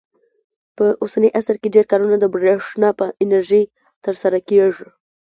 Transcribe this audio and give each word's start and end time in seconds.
په 0.77 0.85
اوسني 1.03 1.29
عصر 1.39 1.55
کې 1.61 1.73
ډېر 1.75 1.85
کارونه 1.91 2.15
د 2.19 2.25
برېښنا 2.33 2.89
په 2.99 3.05
انرژۍ 3.23 3.63
ترسره 4.05 4.39
کېږي. 4.49 4.87